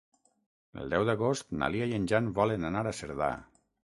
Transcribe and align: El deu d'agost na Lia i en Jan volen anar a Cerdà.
El 0.83 0.87
deu 0.95 1.03
d'agost 1.09 1.53
na 1.59 1.69
Lia 1.73 1.87
i 1.91 1.93
en 1.97 2.07
Jan 2.13 2.31
volen 2.39 2.65
anar 2.71 2.83
a 2.85 2.95
Cerdà. 3.01 3.29